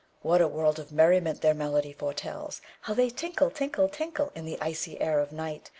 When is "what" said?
0.23-0.41